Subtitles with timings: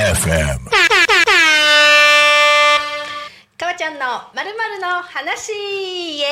[0.00, 0.58] FM.
[3.56, 4.00] かわちゃんの
[4.34, 5.52] まるまるの話。
[5.52, 6.26] イエ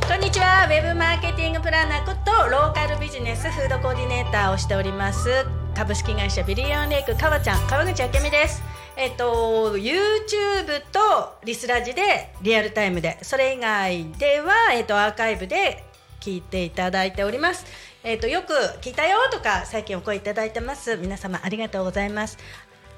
[0.00, 0.08] ーイ。
[0.08, 0.66] こんにちは。
[0.66, 5.44] ウェブマーケティングプランナーことローカルビジネスフードコーディネーターをしております。
[5.74, 7.66] 株式会社ビリオンレイクかわちゃん。
[7.66, 8.62] 川口あけみです
[8.96, 15.84] えっと YouTube とリスラジでリアルタイムでそれ以外ではえっとアーカイブで
[16.20, 17.66] 聞いていただいております。
[18.02, 20.96] えっ、とよく聞いたよとか最近お声いただいてます。
[20.96, 22.38] 皆様ありがとうございます。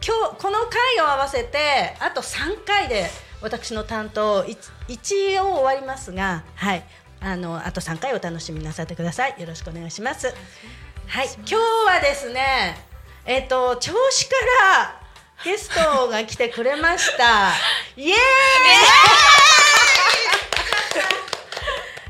[0.06, 3.06] 今日この回を合わせてあと3回で
[3.40, 4.56] 私の担当い
[4.88, 6.84] 一応終わりますが、はい、
[7.20, 9.40] あのあと3回お楽しみなさってください。
[9.40, 10.34] よろしくお願いします。
[11.06, 12.76] はい、今日はですね、
[13.24, 14.34] えっ、と調子か
[14.74, 15.05] ら
[15.44, 17.52] ゲストが来てくれました。
[17.96, 18.16] イエーイ！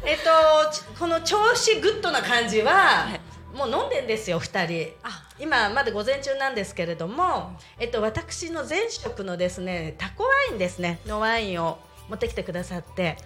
[0.04, 0.24] えっと
[0.72, 3.08] ちこの調子グッドな感じは、
[3.54, 4.92] もう飲んでんですよ2人
[5.38, 11.78] 今まだ午前中なんですけれども、えっと、私の前職のですねタコワインですねのワインを
[12.08, 13.16] 持ってきてくださって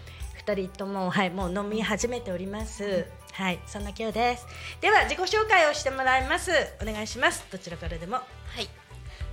[0.46, 3.06] 2人とも、はい、もう飲み始めております。
[3.33, 4.46] はい、そんな今日です。
[4.80, 6.50] では自己紹介をしてもらいます。
[6.83, 7.44] お願いします。
[7.52, 8.17] どちらからでも。
[8.17, 8.24] は
[8.58, 8.80] い。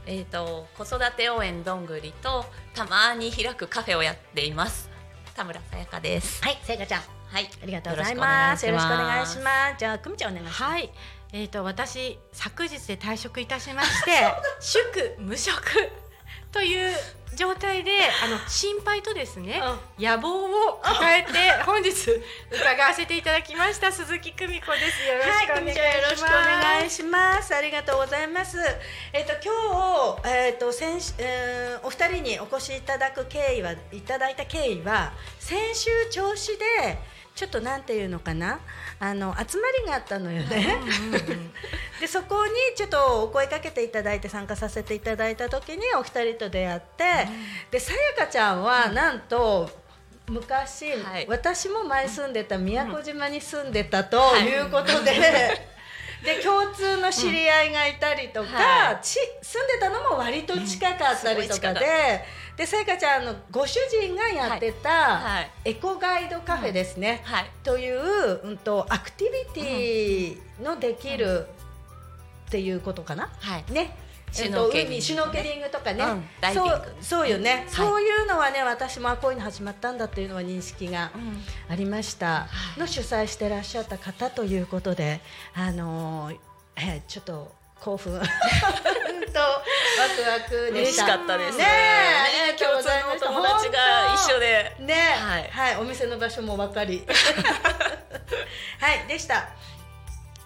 [0.09, 4.89] えー、と子育て応援どんぐりとたまに開くカフェをやっています。
[5.36, 6.41] 田村さやかです。
[6.41, 7.50] はい、せいかちゃん、はい。
[7.61, 8.66] ありがとうございます。
[8.66, 9.39] よろしくお願いしす。
[9.39, 9.75] ます。
[9.78, 10.63] じゃあ、くみちゃんお願いします。
[10.63, 10.89] はい、
[11.33, 14.11] えー、と私昨日で退職いたしまして
[14.61, 15.61] 祝無職
[16.58, 16.91] という
[17.36, 17.91] 状態で
[18.25, 19.61] あの心配とですね
[20.00, 21.30] 野望を抱えて
[21.67, 21.91] 本日
[22.50, 27.55] 伺わせていただきました鈴木久美子ですよろしくおはい、願いします、組長よろしくお願いします。
[27.55, 28.58] ありがとうございます。
[29.13, 36.97] えっ、と今日えっ、と先週、えーお二人にお越しいただく経緯はいただいた経緯は先週調子で
[37.38, 38.59] ちょっとなんていうのかな？
[38.99, 40.75] あの集まりがあったのよね。
[42.02, 47.06] でそこにちょっとお声かけていただいて参加させていただいた時にお二人と出会って、
[47.69, 49.69] でさやかちゃんはなんと
[50.28, 51.28] 昔、はい。
[51.29, 54.59] 私も前住んでた宮古島に住んでたとい。
[54.59, 55.78] うことで。
[56.23, 62.25] で共通の知り合いがいたりとか、はち住んでたのも割と近かったりとかで、
[62.57, 65.34] でさやかちゃんのご主人がやってた、はい。
[65.35, 65.51] はい。
[65.66, 67.51] エコガイドカフェですね、はい。
[67.63, 71.45] という、うん、とアクティビティのできる
[72.47, 73.72] っていうことかな、はい。
[73.72, 73.95] ね。
[74.31, 76.07] シュノーシュノーケリングとかね、う
[76.50, 76.53] ん。
[76.53, 81.12] そうそうよね、そういうのはね私もあこういうの始まったんだっていうのは認識が
[81.69, 82.47] ありました、
[82.78, 85.22] の主催してらっしゃった方ということで
[85.53, 86.38] あのー
[86.75, 88.19] えーちょっと興奮
[89.22, 89.47] うんとワ
[90.16, 91.57] クワクで嬉しかったです。
[91.57, 92.89] ねえありがとう共通
[93.25, 94.75] の友達が一緒で。
[94.79, 95.73] ねは、はい。
[95.73, 97.05] いお店の場所も分かり。
[98.79, 99.50] はいでした。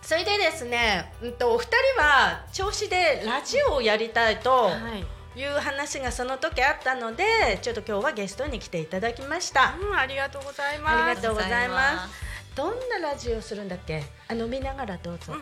[0.02, 5.06] それでですね、うんとお二人は調子でラジオをやりたいとはい。
[5.40, 7.24] いう話がその時あったので
[7.62, 11.04] ちょっと今日はゲストに来ていただきました、うん、ありがとうございます。
[11.04, 12.14] ありがとうございます。
[12.14, 14.04] すどんなラジオをするんだっけ？
[14.28, 15.34] あ飲みながらどうぞ、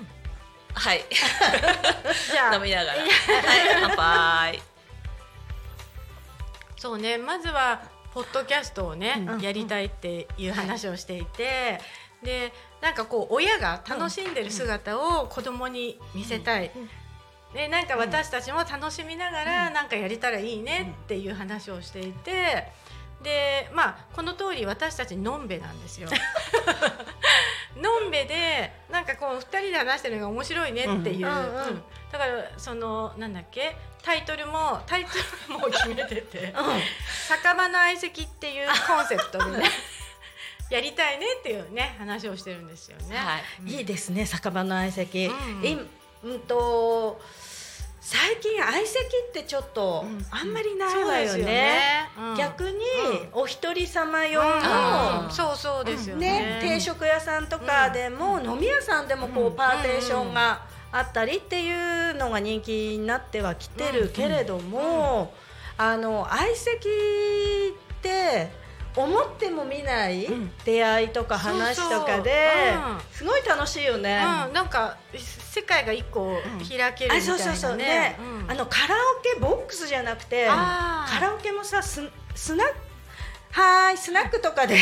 [0.73, 1.05] はい。
[1.09, 2.55] じゃあ。
[2.55, 2.99] 飲みながら。
[2.99, 3.09] はい。
[3.81, 4.61] 乾杯。
[6.77, 7.17] そうね。
[7.17, 7.81] まずは
[8.13, 9.41] ポッドキャストをね、うん。
[9.41, 11.79] やりたいっていう話をしていて、
[12.23, 16.71] でなんかこう親が楽しんでる姿を子供に見せたい。
[17.53, 22.67] でなんか私たちも楽しみながらなんかやれたらいいねっていう話をしていて
[23.23, 26.09] でまあこの通り私たちのんべなんですよ。
[27.81, 31.33] のんべでなんかこう二人で話してるのが面白いねっていう、うん。
[31.33, 31.67] うんうん。
[31.67, 33.75] うんだからそのなんだっけ？
[34.01, 35.11] タイトルもタイト
[35.53, 36.53] ルも決めてて
[37.27, 39.69] 「酒場の相席」っていうコンセプトでね。
[40.71, 43.15] やりたいねっていうね話をしてるんですよね。
[43.17, 43.37] は
[43.67, 43.71] い。
[43.71, 45.63] いいですね酒場の相席、うん。
[45.63, 45.79] い
[46.23, 47.21] うんと
[48.01, 48.85] 最近相席
[49.29, 50.25] ってちょっとうん。
[50.31, 52.09] あんまりないわよそうですよねね。
[52.17, 52.35] うん。
[52.35, 52.68] 逆
[53.33, 54.47] お一人様用うん。
[54.47, 56.59] の、そうそうですよね。
[56.59, 59.55] ね定食屋さんとかでも、飲み屋さんでもこう、うん。
[59.55, 60.61] パーテーションが
[60.91, 65.33] あったりっていうのが人気になってはきてるけれども、
[65.77, 68.51] あの相席って
[68.95, 70.51] 思っても見ないうん。
[70.65, 72.73] 出会いとか話とかで
[73.11, 74.19] すごい楽しいよね。
[74.47, 76.35] うん、なんか世界が一個
[76.67, 77.19] 開けるみたいなね。
[77.19, 77.77] あそうそうそう。
[77.77, 78.51] ね、うん。
[78.51, 82.01] あのカラオケボックスじゃなくてカラオケもさス
[82.35, 82.65] スナ
[83.51, 84.75] はーいスナックとかで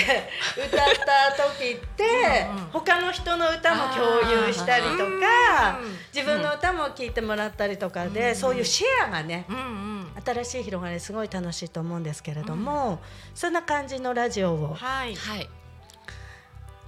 [0.57, 2.03] 歌った時って
[2.51, 2.63] うんうん。
[2.71, 8.35] 他の人の歌も共有したりとかうん自分の歌も聴いてもらったりとかで、うん。
[8.35, 10.07] そういうシェアがね、うんうん。
[10.25, 12.99] 新しい広がりすごい楽しいと思うんですけれども、
[13.33, 14.73] そんな感じのラジオを。
[14.73, 15.15] はい。
[15.15, 15.49] はい。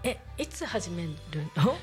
[0.03, 1.09] えいつ始める
[1.55, 1.77] の？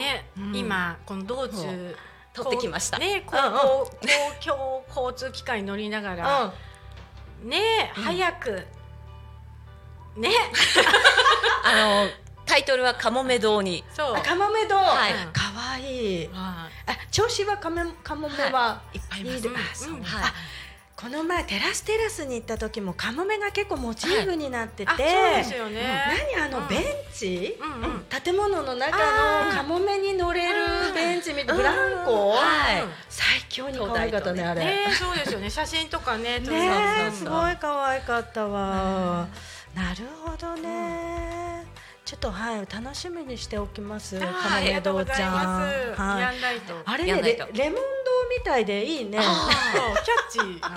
[0.00, 0.56] ね、うん。
[0.56, 1.96] 今この道中
[2.32, 2.98] 取ってきました。
[2.98, 6.54] ね、こううんう交通機関に乗りながら、
[7.42, 8.02] ね、うん。
[8.02, 8.66] 早く
[10.16, 10.30] ね、
[11.64, 12.10] あの
[12.46, 13.84] タイトルはカモメ堂に。
[13.94, 14.16] そう。
[14.16, 15.12] あ、カモメ堂、はい。
[15.32, 16.22] かわい。
[16.24, 16.26] い。
[16.28, 18.98] はあ、調子はカモカモメは、い。
[18.98, 19.88] っぱいいます。
[19.88, 20.32] うんはい。
[20.96, 25.82] この前テラステラスに行った時もカモメが結構モチーフになってて、あ、そうですよね。
[26.34, 26.68] 何あの、うん。
[26.68, 26.82] ベン
[27.12, 28.04] チ、うんうん。
[28.04, 31.56] 建物の中のカモメに乗れるベンチみたいうん。
[31.58, 32.82] ブランコ、はい。
[33.10, 34.64] 最強に可愛かったねあれ。
[34.64, 35.50] ね、そうですよね。
[35.50, 39.28] 写真とかね、ねすごい可愛かったわ。
[39.76, 41.64] なるほどね。
[42.04, 44.18] ちょっとはい楽しみにしておきます。
[44.18, 45.32] カメ堂ちゃん。
[45.94, 46.34] はい。
[46.84, 47.80] あれねレレモン堂
[48.38, 49.18] みたいでいいね。
[49.18, 50.76] キャッチーなね。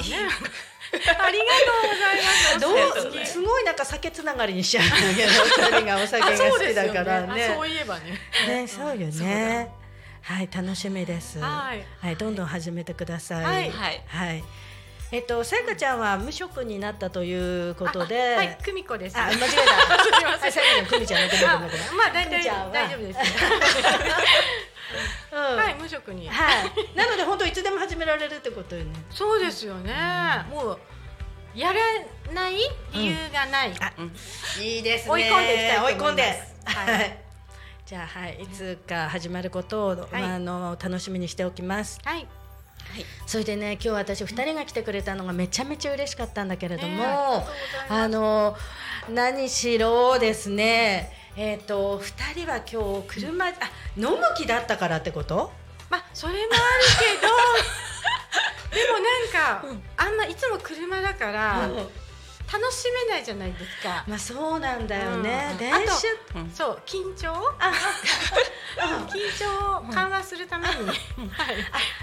[0.92, 3.14] ありがとうございます。
[3.14, 5.30] どうすごいなんか酒つながりにしちゃうんだけど
[5.72, 8.20] 二人がお酒が好きだからあねそういえばね。
[8.48, 9.70] ねそうよね
[10.22, 14.44] はい楽しみですはいはいどんどん始めてくださいはいはいはい
[15.12, 18.36] えっとさやかちゃんは無職になったということで。
[18.36, 19.18] あはい、久美子です。
[19.18, 19.48] あ間違えた。
[19.50, 20.52] すみまはいせん。
[20.52, 22.72] さやかちゃん久美ちゃんの久美ちゃんの久美まあ大体久美ちゃんは。
[22.72, 23.20] 大丈夫です。
[25.32, 25.58] うん。
[25.58, 26.30] はい、無職に。
[26.30, 26.72] はい。
[26.96, 28.94] なので本当いつでも始められるってことよね。
[29.10, 29.94] そうですよね。
[30.52, 30.80] もう
[31.56, 31.80] やら
[32.32, 32.58] ない
[32.94, 33.74] 理由がない。
[33.80, 34.16] あうん。
[34.62, 35.12] いいですね。
[35.12, 36.22] 追い込んでいきたい追い込んで。
[36.66, 36.94] はい。
[36.94, 37.18] はい。
[37.86, 42.00] じゃあはいいつか始まることを、まあ、あの楽しみにしておきます。
[42.04, 42.28] はい。
[43.26, 47.94] それでね今日私2人が来てくれたのがめちゃめちゃ嬉しかったんだけれども、ねありがとうございます。
[47.94, 48.56] あの
[49.10, 53.52] 何しろですねえっ、と2人は今日車あ
[53.96, 55.52] 飲む気だったからってこと？
[55.90, 56.52] まあそれもある
[57.00, 57.34] けど、
[58.86, 61.70] でもなんか、あんまいつも車だから
[62.52, 64.04] 楽しめないじゃないですか。
[64.08, 65.58] まあそうなんだよね、うん。
[65.58, 66.50] 電車あとうん。
[66.52, 67.32] そう緊張？
[68.80, 70.74] 緊張を緩和するために。
[70.74, 70.96] はい。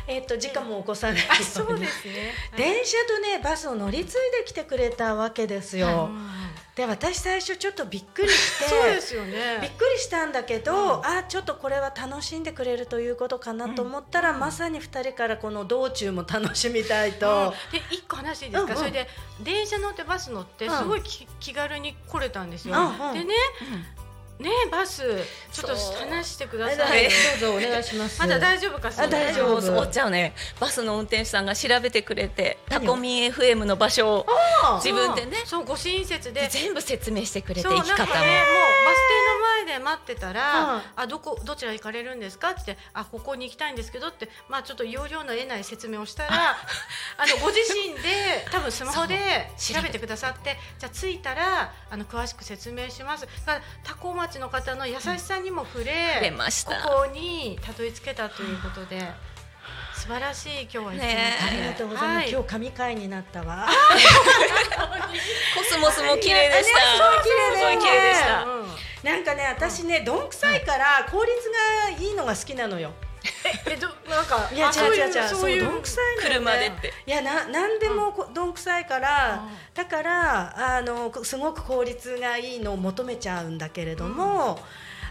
[0.07, 2.33] えっ、と時間も起こさないあ、そうですね。
[2.57, 6.11] 電車とねバスを乗り継いできてくれたわけですよ、
[6.77, 9.75] で私最初ちょっとびっくりして そうですよびっね。
[9.79, 18.77] くりしたんだけど、あちょっとこれは楽しんでくれるということかなと思ったら、まさに2人からこの道中も楽しみたいと、で一個話いいですか、うんうん。
[18.77, 19.09] それで
[19.41, 20.77] 電車乗ってバス乗ってうん。
[20.77, 23.15] すごいき、気軽に来れたんですよ、うんうん。
[23.15, 23.35] でね
[24.39, 25.03] ねバス
[25.51, 26.77] ちょっと話してくだはい。
[26.77, 27.11] さいよ
[27.41, 28.21] どうぞお願いします。
[28.21, 29.05] まだ大丈夫かしら？
[29.05, 29.61] あ大丈夫。
[29.63, 34.27] そうそうじゃあねバスの運転手さんが調べてくれてタコミン FM の場所を
[34.63, 35.39] あ自分でね。
[35.47, 35.65] そう。
[35.65, 36.49] ご親切で。
[36.51, 38.66] 全部説明してくれて生き方もねも
[39.97, 40.83] 待ってたら、うん。
[40.97, 46.57] あどこどちら行かれるんですかってあここに行きたいんですけどってまあちょっと要領の得ない説明をしたら
[47.17, 53.27] あのご自身で 多分スマホで調べてくださってじゃあ着いたらあの詳しく説明します。
[53.47, 56.83] だから多古町の方の優しさにも触れ,、触れました。
[56.83, 59.36] ここにたどり着けたということで
[60.07, 61.01] 素晴らしい今日はあり
[61.67, 62.17] がとうございます。
[62.19, 62.31] はい。
[62.31, 63.67] 今日神回になったわ。
[63.67, 66.79] コスモスも綺麗でした。
[67.25, 67.31] 綺
[67.91, 68.45] 麗でした。
[68.45, 68.67] うん。
[69.03, 71.51] なんかね私ねどんくさいから効率
[71.91, 72.93] がいいのが好きなのよ。
[73.69, 75.29] えどなんかいや違う違う違う。
[75.29, 76.93] そういうどんくさい車でって。
[77.05, 79.51] いやななんでもこどんくさいから、うん。
[79.75, 84.61] だからあのこすごく効率がいいのを求めちゃうんだけれども、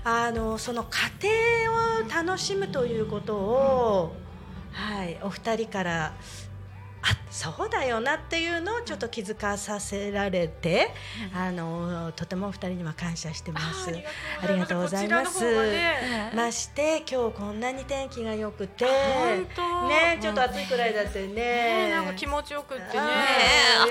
[0.06, 1.28] あのその過程
[1.70, 4.16] を楽しむということを、
[4.76, 5.18] はい。
[5.24, 6.14] お二人から
[7.08, 10.90] あそうだよなっていうのをちょっと気づかさせられて、
[11.36, 13.92] あのとてもお二人には感謝してます。
[14.42, 15.44] ありがとうございます。
[15.70, 16.32] ね。
[16.34, 18.86] まして今日こんなに天気が良くて。
[18.86, 19.88] 本当。
[19.88, 21.34] ねちょっと暑いくらいだってね。
[21.34, 23.04] ねなんか気持ちよくってね。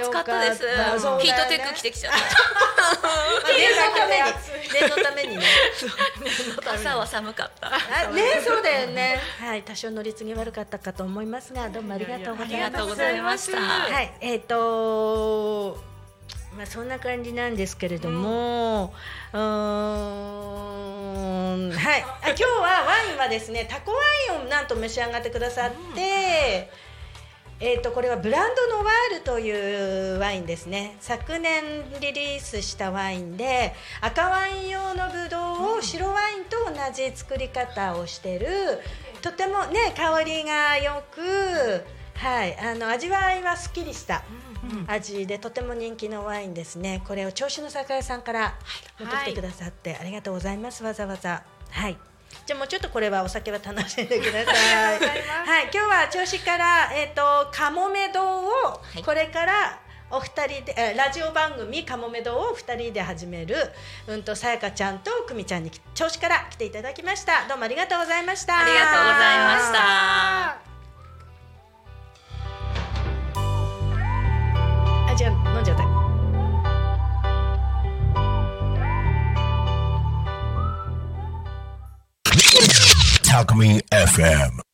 [0.00, 0.60] 暑かったです。
[0.60, 0.66] た。
[0.66, 2.18] ねヒートテック着てきちゃった。
[2.18, 2.24] ま
[3.14, 4.34] あ念のために。
[4.74, 5.44] 念のためにね。
[6.66, 7.68] 朝は寒かった。
[7.68, 9.20] あねそうだよね。
[9.38, 15.76] はい多少乗り継ぎ悪かったかと思いますがどうもありがとうございますざいましたはいえっ、と
[16.56, 18.94] まあそんな感じなんですけれども、
[19.32, 19.42] うーん
[21.72, 22.02] はい。
[22.02, 23.98] あ今日はワインはですねタコワ
[24.36, 26.70] インをなんと召し上がってくださって、
[27.60, 30.96] えー、とこれはブランドノワールというワインですね。
[31.00, 31.64] 昨年
[32.00, 35.40] リリースしたワインで赤ワイン用のブドウ
[35.78, 38.46] を白ワインと同じ作り方をしてる
[39.22, 41.82] とてもね香りがよく、
[42.14, 44.22] はい、あの味わいはすっきりした
[44.86, 48.54] 味でとても人気のワインですねこれを銚子の酒屋さんから
[48.98, 51.96] 持ってきてくださって、ありがとうございますわざわざはい
[52.46, 54.98] じゃあもうちょっとこれはお酒は楽しんでください。
[55.46, 59.78] はい、今日は調子からえっ、とかもめ堂をいこれから
[60.10, 63.56] お二人で、えラジオ番組かもめ堂を二人で始める
[64.06, 67.46] うんとさやかちゃんとくみちゃんに調子から来ていただきました。
[67.48, 68.60] どうもありがとうございました。
[68.60, 70.73] ありがとうございました。
[83.34, 84.60] Alchemy FM.